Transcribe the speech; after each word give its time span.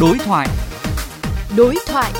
Đối 0.00 0.18
thoại. 0.18 0.48
Đối 1.56 1.74
thoại. 1.86 2.12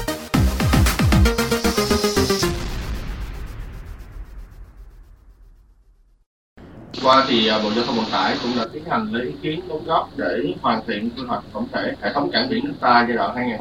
qua 7.02 7.24
thì 7.28 7.48
à, 7.48 7.58
Bộ 7.62 7.70
Giao 7.76 7.84
thông 7.84 7.96
Vận 7.96 8.04
tải 8.12 8.36
cũng 8.42 8.52
đã 8.56 8.66
tiến 8.72 8.84
hành 8.84 9.12
lấy 9.12 9.26
ý 9.26 9.32
kiến 9.42 9.60
đóng 9.68 9.84
góp 9.86 10.10
để 10.16 10.54
hoàn 10.62 10.80
thiện 10.86 11.10
quy 11.16 11.22
hoạch 11.28 11.42
tổng 11.52 11.66
thể 11.72 11.92
hệ 12.02 12.12
thống 12.14 12.30
cảng 12.32 12.48
biển 12.48 12.64
nước 12.64 12.74
ta 12.80 13.06
giai 13.08 13.16
đoạn 13.16 13.58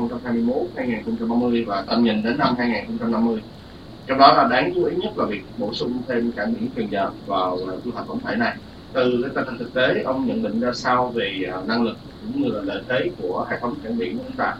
2021-2030 0.75 1.65
và 1.65 1.83
tầm 1.87 2.03
nhìn 2.03 2.23
đến 2.23 2.37
năm 2.37 2.55
2050. 2.57 3.41
Trong 4.07 4.17
đó 4.17 4.33
là 4.33 4.47
đáng 4.51 4.71
chú 4.75 4.83
ý 4.83 4.95
nhất 4.95 5.17
là 5.17 5.25
việc 5.25 5.41
bổ 5.57 5.73
sung 5.73 6.01
thêm 6.07 6.31
cảng 6.31 6.53
biển 6.53 6.69
Cần 6.75 6.91
Giờ 6.91 7.09
vào 7.25 7.57
à, 7.67 7.73
quy 7.85 7.91
hoạch 7.91 8.07
tổng 8.07 8.19
thể 8.25 8.35
này. 8.35 8.55
Từ 8.93 9.21
cái 9.21 9.31
tình 9.35 9.45
hình 9.45 9.57
thực 9.57 9.73
tế, 9.73 10.01
ông 10.01 10.27
nhận 10.27 10.43
định 10.43 10.59
ra 10.59 10.73
sao 10.73 11.07
về 11.07 11.45
à, 11.53 11.57
năng 11.67 11.83
lực 11.83 11.97
cũng 12.21 12.41
như 12.41 12.51
là 12.51 12.61
lợi 12.61 12.81
thế 12.89 13.09
của 13.21 13.45
hệ 13.49 13.59
thống 13.59 13.75
cảng 13.83 13.97
biển 13.97 14.17
của 14.17 14.23
chúng 14.27 14.37
ta? 14.37 14.55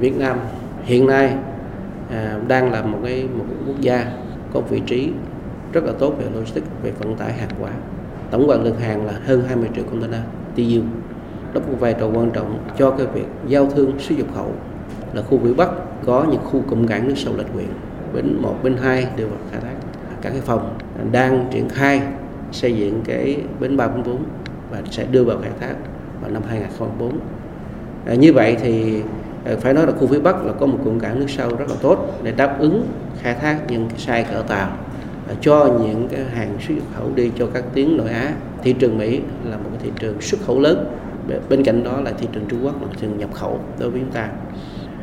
Việt 0.00 0.16
Nam 0.18 0.38
hiện 0.82 1.06
nay 1.06 1.34
à, 2.10 2.40
đang 2.48 2.72
là 2.72 2.82
một 2.82 2.98
cái 3.04 3.24
một 3.38 3.44
cái 3.48 3.58
quốc 3.66 3.80
gia 3.80 4.12
có 4.52 4.60
vị 4.60 4.82
trí 4.86 5.08
rất 5.72 5.84
là 5.84 5.92
tốt 5.98 6.14
về 6.18 6.26
logistics 6.34 6.66
về 6.82 6.90
vận 6.90 7.16
tải 7.16 7.32
hàng 7.32 7.50
hóa. 7.60 7.70
Tổng 8.30 8.48
quan 8.48 8.64
lượng 8.64 8.78
hàng 8.78 9.06
là 9.06 9.12
hơn 9.24 9.44
20 9.48 9.68
triệu 9.74 9.84
container 9.84 10.20
teu 10.56 10.82
đóng 11.54 11.64
một 11.72 11.76
vai 11.80 11.94
trò 12.00 12.06
quan 12.06 12.30
trọng 12.30 12.58
cho 12.78 12.90
cái 12.90 13.06
việc 13.06 13.26
giao 13.48 13.66
thương 13.66 13.98
xuất 13.98 14.18
nhập 14.18 14.26
khẩu. 14.34 14.52
Là 15.14 15.22
khu 15.22 15.38
vĩ 15.38 15.54
Bắc 15.54 15.68
có 16.06 16.26
những 16.30 16.40
khu 16.44 16.62
cụm 16.70 16.86
cảng 16.86 17.08
nước 17.08 17.14
sâu 17.16 17.36
lệch 17.36 17.52
huyện 17.54 17.68
bến 18.14 18.38
một 18.42 18.56
bến 18.62 18.76
hai 18.82 19.06
đều 19.16 19.28
khai 19.50 19.60
thác 19.60 19.74
các 20.22 20.30
cái 20.30 20.40
phòng 20.40 20.78
đang 21.12 21.48
triển 21.50 21.68
khai 21.68 22.02
xây 22.52 22.76
dựng 22.76 23.00
cái 23.04 23.38
bến 23.60 23.76
344 23.76 24.22
và 24.70 24.82
sẽ 24.90 25.06
đưa 25.10 25.24
vào 25.24 25.38
khai 25.42 25.52
thác 25.60 25.74
vào 26.20 26.30
năm 26.30 26.42
2004. 26.48 27.18
à, 28.06 28.14
như 28.14 28.32
vậy 28.32 28.56
thì 28.62 29.02
à, 29.44 29.52
phải 29.60 29.74
nói 29.74 29.86
là 29.86 29.92
khu 29.92 30.06
phía 30.06 30.20
Bắc 30.20 30.44
là 30.44 30.52
có 30.52 30.66
một 30.66 30.78
cụm 30.84 30.98
cảng 30.98 31.20
nước 31.20 31.26
sâu 31.28 31.56
rất 31.56 31.68
là 31.68 31.76
tốt 31.82 32.20
để 32.22 32.32
đáp 32.32 32.56
ứng 32.58 32.86
khai 33.20 33.34
thác 33.34 33.58
những 33.68 33.88
cái 33.88 33.98
sai 33.98 34.24
cỡ 34.32 34.42
tàu 34.48 34.70
cho 35.40 35.78
những 35.82 36.08
cái 36.10 36.24
hàng 36.24 36.56
xuất 36.68 36.74
nhập 36.74 36.84
khẩu 36.96 37.10
đi 37.14 37.30
cho 37.38 37.46
các 37.54 37.64
tuyến 37.74 37.96
nội 37.96 38.08
Á. 38.08 38.32
Thị 38.62 38.72
trường 38.72 38.98
Mỹ 38.98 39.20
là 39.44 39.56
một 39.56 39.70
cái 39.72 39.80
thị 39.82 39.90
trường 39.98 40.20
xuất 40.20 40.40
khẩu 40.46 40.60
lớn. 40.60 40.86
Bên 41.48 41.64
cạnh 41.64 41.84
đó 41.84 42.00
là 42.00 42.12
thị 42.18 42.28
trường 42.32 42.44
Trung 42.48 42.64
Quốc 42.64 42.82
là 42.82 42.88
thị 42.90 42.98
trường 43.00 43.18
nhập 43.18 43.34
khẩu 43.34 43.60
đối 43.78 43.90
với 43.90 44.00
chúng 44.00 44.10
ta. 44.10 44.28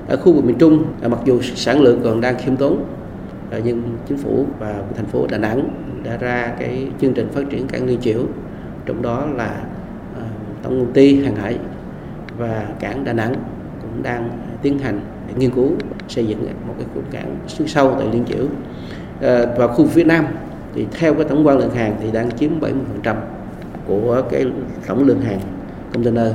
Ở 0.07 0.17
khu 0.17 0.33
vực 0.33 0.45
miền 0.45 0.57
Trung 0.57 0.83
à, 1.01 1.07
mặc 1.07 1.19
dù 1.25 1.41
sản 1.41 1.81
lượng 1.81 2.01
còn 2.03 2.21
đang 2.21 2.37
khiêm 2.37 2.55
tốn 2.55 2.83
nhưng 3.63 3.97
chính 4.07 4.17
phủ 4.17 4.45
và 4.59 4.81
thành 4.95 5.05
phố 5.05 5.27
Đà 5.29 5.37
Nẵng 5.37 5.69
đã 6.03 6.17
ra 6.17 6.53
cái 6.59 6.87
chương 7.01 7.13
trình 7.13 7.27
phát 7.31 7.41
triển 7.49 7.67
cảng 7.67 7.85
liên 7.85 8.01
chiểu 8.01 8.19
trong 8.85 9.01
đó 9.01 9.25
là 9.35 9.63
ờ, 10.15 10.21
tổng 10.63 10.79
công 10.79 10.93
ty 10.93 11.23
hàng 11.23 11.35
hải 11.35 11.57
và 12.37 12.65
cảng 12.79 13.03
Đà 13.03 13.13
Nẵng 13.13 13.33
cũng 13.81 14.03
đang 14.03 14.29
tiến 14.61 14.79
hành 14.79 14.99
nghiên 15.37 15.51
cứu 15.51 15.71
xây 16.07 16.27
dựng 16.27 16.47
một 16.67 16.73
cái 16.77 16.87
cụm 16.95 17.03
cảng 17.11 17.35
xuyên 17.47 17.67
sâu 17.67 17.95
tại 17.99 18.07
liên 18.13 18.25
chiểu 18.25 18.45
ờ, 19.21 19.55
và 19.57 19.67
khu 19.67 19.85
phía 19.85 20.03
Nam 20.03 20.25
thì 20.75 20.87
theo 20.99 21.13
cái 21.13 21.23
tổng 21.23 21.47
quan 21.47 21.57
lượng 21.57 21.75
hàng 21.75 21.95
thì 22.01 22.11
đang 22.11 22.31
chiếm 22.31 22.51
70% 23.03 23.15
của 23.85 24.21
cái 24.31 24.45
tổng 24.87 25.03
lượng 25.03 25.21
hàng 25.21 25.39
container 25.93 26.33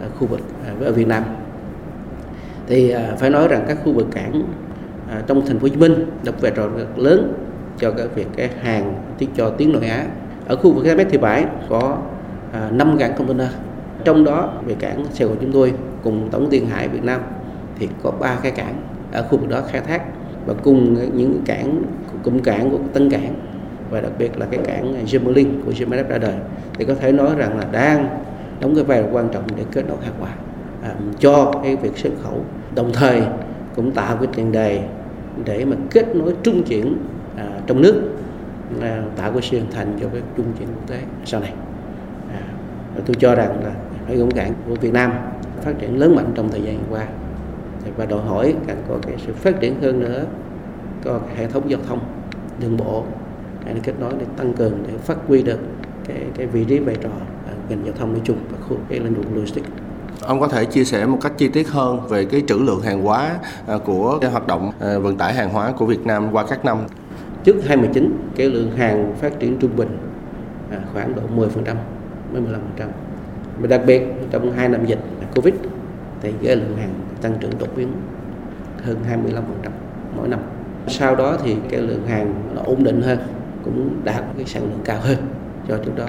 ở 0.00 0.08
khu 0.18 0.26
vực 0.26 0.40
à, 0.66 0.72
ở 0.80 0.92
Việt 0.92 1.08
Nam. 1.08 1.22
Thì 2.66 2.90
à, 2.90 3.14
phải 3.18 3.30
nói 3.30 3.48
rằng 3.48 3.64
các 3.68 3.78
khu 3.84 3.92
vực 3.92 4.06
cảng 4.12 4.42
à, 5.10 5.22
trong 5.26 5.46
thành 5.46 5.58
phố 5.58 5.62
Hồ 5.62 5.68
Chí 5.68 5.76
Minh 5.76 6.06
đóng 6.24 6.34
vai 6.40 6.52
trò 6.56 6.68
rất 6.76 6.98
lớn 6.98 7.32
cho 7.78 7.90
cái 7.90 8.06
việc 8.14 8.26
cái 8.36 8.50
hàng 8.62 8.94
tiếp 9.18 9.28
cho 9.36 9.50
tiếng 9.50 9.72
nội 9.72 9.86
Á. 9.86 10.06
Ở 10.46 10.56
khu 10.56 10.72
vực 10.72 10.84
km 10.84 11.10
Thị 11.10 11.18
Bãi 11.18 11.44
có 11.68 11.98
à, 12.52 12.70
5 12.72 12.96
cảng 12.98 13.14
container. 13.16 13.48
Trong 14.04 14.24
đó 14.24 14.52
về 14.66 14.74
cảng 14.78 15.04
Sài 15.12 15.28
Gòn 15.28 15.36
chúng 15.40 15.52
tôi 15.52 15.74
cùng 16.02 16.28
tổng 16.30 16.46
tiền 16.50 16.66
hải 16.66 16.88
Việt 16.88 17.04
Nam 17.04 17.20
thì 17.78 17.88
có 18.02 18.10
ba 18.10 18.36
cái 18.42 18.52
cảng 18.52 18.74
ở 19.12 19.22
khu 19.22 19.38
vực 19.38 19.48
đó 19.48 19.60
khai 19.68 19.80
thác. 19.80 20.02
Và 20.46 20.54
cùng 20.62 20.96
những 21.16 21.42
cảng 21.44 21.82
cụm 22.22 22.38
cảng 22.38 22.70
của 22.70 22.78
Tân 22.92 23.10
Cảng 23.10 23.34
và 23.90 24.00
đặc 24.00 24.12
biệt 24.18 24.38
là 24.38 24.46
cái 24.50 24.60
cảng 24.64 25.04
Gemelink 25.12 25.66
của 25.66 25.72
Gemelink 25.78 26.08
ra 26.08 26.18
đời 26.18 26.34
thì 26.74 26.84
có 26.84 26.94
thể 26.94 27.12
nói 27.12 27.30
rằng 27.36 27.58
là 27.58 27.64
đang 27.72 28.08
đóng 28.60 28.74
cái 28.74 28.84
vai 28.84 29.02
trò 29.02 29.08
quan 29.12 29.28
trọng 29.32 29.44
để 29.56 29.64
kết 29.72 29.84
nối 29.88 29.96
hàng 30.04 30.14
hóa 30.20 30.30
à, 30.82 30.94
cho 31.20 31.52
cái 31.62 31.76
việc 31.76 31.98
xuất 31.98 32.10
khẩu 32.22 32.44
đồng 32.74 32.92
thời 32.92 33.22
cũng 33.76 33.90
tạo 33.90 34.16
cái 34.16 34.28
tiền 34.34 34.52
đề 34.52 34.82
để 35.44 35.64
mà 35.64 35.76
kết 35.90 36.16
nối 36.16 36.34
trung 36.42 36.62
chuyển 36.62 36.96
à, 37.36 37.60
trong 37.66 37.82
nước 37.82 38.02
à, 38.80 39.02
tạo 39.16 39.32
cái 39.32 39.42
sự 39.42 39.58
hình 39.58 39.70
thành 39.70 39.98
cho 40.00 40.08
cái 40.12 40.22
trung 40.36 40.46
chuyển 40.58 40.68
quốc 40.68 40.86
tế 40.88 41.00
sau 41.24 41.40
này 41.40 41.52
à, 42.32 42.40
tôi 43.06 43.14
cho 43.20 43.34
rằng 43.34 43.64
là 43.64 43.72
cái 44.08 44.16
cụm 44.16 44.30
cảng 44.30 44.52
của 44.68 44.74
Việt 44.74 44.92
Nam 44.92 45.12
phát 45.60 45.72
triển 45.78 45.98
lớn 45.98 46.16
mạnh 46.16 46.32
trong 46.34 46.48
thời 46.50 46.62
gian 46.62 46.78
qua 46.90 47.06
và 47.96 48.06
đòi 48.06 48.20
hỏi 48.20 48.54
cần 48.66 48.76
có 48.88 48.96
cái 49.02 49.14
sự 49.26 49.32
phát 49.32 49.60
triển 49.60 49.80
hơn 49.80 50.00
nữa 50.00 50.24
có 51.04 51.20
hệ 51.36 51.46
thống 51.46 51.70
giao 51.70 51.80
thông 51.88 51.98
đường 52.60 52.76
bộ 52.76 53.04
để 53.66 53.74
kết 53.82 53.92
nối 54.00 54.12
để 54.18 54.24
tăng 54.36 54.52
cường 54.52 54.72
để 54.86 54.98
phát 54.98 55.16
huy 55.26 55.42
được 55.42 55.60
cái 56.06 56.16
cái 56.36 56.46
vị 56.46 56.64
trí 56.64 56.78
vai 56.78 56.96
trò 57.00 57.10
à, 57.46 57.52
ngành 57.68 57.84
giao 57.84 57.94
thông 57.98 58.12
nói 58.12 58.22
chung 58.24 58.36
và 58.50 58.58
khu 58.68 58.76
cái 58.88 59.00
lĩnh 59.00 59.14
vực 59.14 59.26
logistics. 59.34 59.68
Ông 60.22 60.40
có 60.40 60.48
thể 60.48 60.64
chia 60.64 60.84
sẻ 60.84 61.06
một 61.06 61.18
cách 61.22 61.32
chi 61.38 61.48
tiết 61.48 61.68
hơn 61.68 62.00
về 62.08 62.24
cái 62.24 62.42
trữ 62.46 62.54
lượng 62.54 62.80
hàng 62.80 63.02
hóa 63.02 63.38
à, 63.66 63.78
của 63.84 64.18
cái 64.20 64.30
hoạt 64.30 64.46
động 64.46 64.72
à, 64.80 64.98
vận 64.98 65.16
tải 65.16 65.34
hàng 65.34 65.50
hóa 65.50 65.72
của 65.72 65.86
Việt 65.86 66.06
Nam 66.06 66.28
qua 66.32 66.46
các 66.48 66.64
năm. 66.64 66.78
Trước 67.44 67.56
2019, 67.66 68.16
cái 68.36 68.50
lượng 68.50 68.76
hàng 68.76 69.14
phát 69.20 69.40
triển 69.40 69.56
trung 69.58 69.76
bình 69.76 69.98
à, 70.70 70.78
khoảng 70.92 71.14
độ 71.14 71.22
10% 71.36 71.48
đến 72.32 72.44
15%. 72.78 72.86
Và 73.60 73.66
đặc 73.66 73.80
biệt 73.86 74.02
trong 74.30 74.52
hai 74.52 74.68
năm 74.68 74.86
dịch 74.86 74.98
Covid 75.34 75.54
thì 76.22 76.32
cái 76.42 76.56
lượng 76.56 76.76
hàng 76.76 76.94
tăng 77.22 77.34
trưởng 77.40 77.58
đột 77.58 77.68
biến 77.76 77.92
hơn 78.82 78.96
25% 79.10 79.70
mỗi 80.16 80.28
năm. 80.28 80.40
Sau 80.88 81.16
đó 81.16 81.36
thì 81.44 81.56
cái 81.70 81.80
lượng 81.80 82.06
hàng 82.06 82.34
nó 82.54 82.62
ổn 82.64 82.84
định 82.84 83.02
hơn, 83.02 83.18
cũng 83.64 84.00
đạt 84.04 84.24
cái 84.36 84.46
sản 84.46 84.62
lượng 84.62 84.80
cao 84.84 84.98
hơn 85.00 85.16
cho 85.68 85.76
trước 85.76 85.92
đó. 85.96 86.06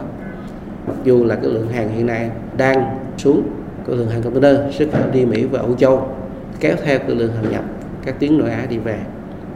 Mặc 0.88 0.96
dù 1.04 1.26
là 1.26 1.36
cái 1.36 1.46
lượng 1.46 1.70
hàng 1.70 1.90
hiện 1.90 2.06
nay 2.06 2.30
đang 2.58 2.98
xuống, 3.18 3.44
cái 3.88 3.96
lượng 3.96 4.10
hàng 4.10 4.22
container 4.22 4.76
xuất 4.76 4.90
khẩu 4.92 5.12
đi 5.14 5.26
Mỹ 5.26 5.46
và 5.46 5.60
Âu 5.60 5.76
Châu 5.76 6.16
kéo 6.60 6.76
theo 6.84 7.00
cái 7.00 7.16
lượng 7.16 7.34
hàng 7.34 7.52
nhập 7.52 7.64
các 8.06 8.20
tuyến 8.20 8.38
nội 8.38 8.50
Á 8.50 8.66
đi 8.70 8.78
về. 8.78 9.00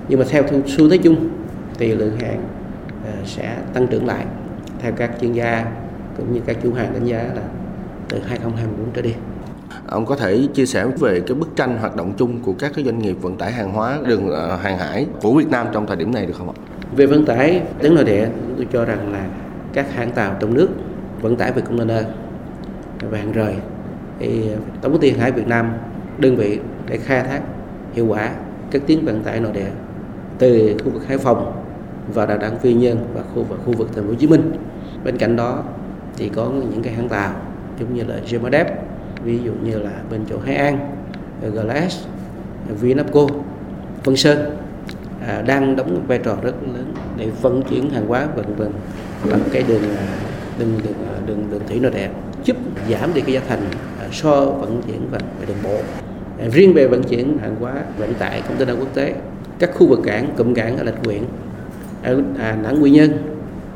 Nhưng 0.09 0.19
mà 0.19 0.25
theo 0.29 0.43
xu 0.67 0.89
thế 0.89 0.97
chung 0.97 1.29
thì 1.77 1.95
lượng 1.95 2.17
hàng 2.19 2.41
sẽ 3.25 3.55
tăng 3.73 3.87
trưởng 3.87 4.05
lại 4.05 4.25
theo 4.79 4.91
các 4.91 5.11
chuyên 5.21 5.33
gia 5.33 5.65
cũng 6.17 6.33
như 6.33 6.41
các 6.45 6.57
chủ 6.63 6.73
hàng 6.73 6.93
đánh 6.93 7.05
giá 7.05 7.17
là 7.17 7.41
từ 8.09 8.19
2024 8.27 8.91
trở 8.93 9.01
đi. 9.01 9.13
Ông 9.87 10.05
có 10.05 10.15
thể 10.15 10.47
chia 10.53 10.65
sẻ 10.65 10.85
về 10.85 11.21
cái 11.27 11.35
bức 11.35 11.55
tranh 11.55 11.77
hoạt 11.77 11.95
động 11.95 12.13
chung 12.17 12.41
của 12.41 12.53
các 12.59 12.71
cái 12.75 12.85
doanh 12.85 12.99
nghiệp 12.99 13.17
vận 13.21 13.37
tải 13.37 13.51
hàng 13.51 13.71
hóa 13.71 13.99
đường 14.07 14.31
hàng 14.61 14.77
hải 14.77 15.05
của 15.21 15.33
Việt 15.33 15.49
Nam 15.49 15.67
trong 15.73 15.87
thời 15.87 15.95
điểm 15.95 16.13
này 16.13 16.25
được 16.25 16.33
không 16.37 16.49
ạ? 16.49 16.55
Về 16.95 17.05
vận 17.05 17.25
tải 17.25 17.61
tuyến 17.81 17.95
nội 17.95 18.03
địa, 18.03 18.27
tôi 18.57 18.67
cho 18.73 18.85
rằng 18.85 19.11
là 19.11 19.27
các 19.73 19.93
hãng 19.93 20.11
tàu 20.11 20.35
trong 20.39 20.53
nước 20.53 20.67
vận 21.21 21.35
tải 21.35 21.51
về 21.51 21.61
container 21.61 22.05
và 23.11 23.17
hàng 23.17 23.31
rời 23.31 23.55
thì 24.19 24.49
tổng 24.81 24.91
công 24.91 25.01
ty 25.01 25.09
hàng 25.09 25.19
hải 25.19 25.31
Việt 25.31 25.47
Nam 25.47 25.73
đơn 26.17 26.35
vị 26.35 26.59
để 26.87 26.97
khai 26.97 27.23
thác 27.23 27.41
hiệu 27.93 28.07
quả 28.07 28.31
các 28.71 28.81
tuyến 28.87 29.05
vận 29.05 29.23
tải 29.23 29.39
nội 29.39 29.51
địa 29.53 29.69
từ 30.37 30.77
khu 30.83 30.89
vực 30.89 31.07
Hải 31.07 31.17
Phòng 31.17 31.61
và 32.13 32.25
Đà 32.25 32.37
Nẵng 32.37 32.57
Quy 32.63 32.73
Nhơn 32.73 32.97
và 33.13 33.21
khu 33.33 33.43
vực 33.43 33.59
khu 33.65 33.73
vực 33.73 33.89
Thành 33.95 34.03
phố 34.03 34.09
Hồ 34.09 34.15
Chí 34.15 34.27
Minh. 34.27 34.51
Bên 35.03 35.17
cạnh 35.17 35.35
đó 35.35 35.63
thì 36.17 36.29
có 36.29 36.49
những 36.49 36.81
cái 36.83 36.93
hãng 36.93 37.09
tàu 37.09 37.31
giống 37.79 37.93
như 37.93 38.03
là 38.03 38.15
Gemadep 38.31 38.67
ví 39.23 39.39
dụ 39.45 39.51
như 39.63 39.79
là 39.79 39.91
bên 40.11 40.21
chỗ 40.29 40.39
Hải 40.45 40.55
An, 40.55 40.95
Glass, 41.53 42.05
Vinapco, 42.81 43.27
Vân 44.03 44.15
Sơn 44.15 44.57
à, 45.27 45.41
đang 45.41 45.75
đóng 45.75 46.05
vai 46.07 46.17
trò 46.17 46.35
rất 46.41 46.55
lớn 46.73 46.93
để 47.17 47.29
vận 47.41 47.63
chuyển 47.69 47.89
hàng 47.89 48.07
hóa 48.07 48.27
vân 48.35 48.45
vân 48.55 48.71
bằng 49.31 49.41
cái 49.51 49.63
đường 49.67 49.83
à, 49.97 50.07
đường 50.59 50.71
đường 50.83 50.93
à, 50.93 51.19
đường, 51.25 51.47
đường 51.51 51.61
thủy 51.67 51.79
nội 51.79 51.91
địa 51.91 52.09
giúp 52.45 52.57
giảm 52.89 53.13
đi 53.13 53.21
cái 53.21 53.33
giá 53.33 53.41
thành 53.47 53.59
à, 53.99 54.07
so 54.11 54.45
vận 54.45 54.81
chuyển 54.87 55.07
và 55.11 55.19
về 55.39 55.45
đường 55.45 55.57
bộ 55.63 55.77
à, 56.39 56.45
riêng 56.51 56.73
về 56.73 56.87
vận 56.87 57.03
chuyển 57.03 57.37
hàng 57.37 57.55
hóa 57.59 57.73
vận 57.97 58.13
tải 58.13 58.41
container 58.41 58.79
quốc 58.79 58.93
tế 58.93 59.15
các 59.59 59.69
khu 59.73 59.87
vực 59.87 59.99
cảng 60.03 60.29
cụm 60.37 60.53
cảng 60.53 60.77
ở 60.77 60.83
lạch 60.83 61.05
huyện 61.05 61.23
ở 62.03 62.21
à, 62.39 62.57
Nẵng 62.63 62.83
Quy 62.83 62.89
Nhơn 62.89 63.11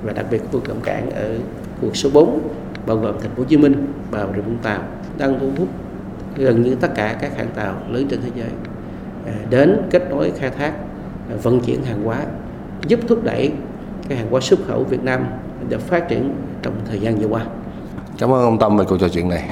và 0.03 0.13
đặc 0.13 0.25
biệt 0.31 0.37
khu 0.37 0.47
vực 0.51 0.63
cụm 0.67 0.81
cảng 0.81 1.09
ở 1.09 1.35
khu 1.81 1.85
vực 1.85 1.95
số 1.95 2.09
4 2.13 2.39
bao 2.85 2.97
gồm 2.97 3.15
thành 3.21 3.31
phố 3.31 3.43
Hồ 3.43 3.45
Chí 3.49 3.57
Minh 3.57 3.87
và 4.11 4.25
Bà 4.25 4.33
Rịa 4.35 4.41
Vũng 4.41 4.57
Tàu 4.63 4.83
đang 5.17 5.39
thu 5.39 5.49
hút 5.57 5.67
gần 6.37 6.61
như 6.61 6.75
tất 6.75 6.91
cả 6.95 7.17
các 7.21 7.37
hãng 7.37 7.49
tàu 7.55 7.75
lớn 7.89 8.05
trên 8.09 8.21
thế 8.21 8.29
giới 8.35 8.49
à, 9.25 9.33
đến 9.49 9.81
kết 9.89 10.09
nối 10.09 10.31
khai 10.31 10.49
thác 10.49 10.73
vận 11.43 11.59
chuyển 11.59 11.83
hàng 11.83 12.03
hóa 12.03 12.25
giúp 12.87 12.99
thúc 13.07 13.23
đẩy 13.23 13.51
cái 14.09 14.17
hàng 14.17 14.27
hóa 14.31 14.41
xuất 14.41 14.59
khẩu 14.67 14.83
Việt 14.83 15.03
Nam 15.03 15.25
được 15.69 15.81
phát 15.81 16.09
triển 16.09 16.33
trong 16.61 16.73
thời 16.89 16.99
gian 16.99 17.15
vừa 17.15 17.27
qua. 17.27 17.45
Cảm 18.19 18.33
ơn 18.33 18.43
ông 18.43 18.59
Tâm 18.59 18.77
về 18.77 18.85
cuộc 18.85 18.97
trò 18.97 19.09
chuyện 19.09 19.29
này. 19.29 19.43